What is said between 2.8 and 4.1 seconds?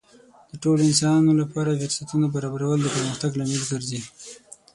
د پرمختګ لامل ګرځي.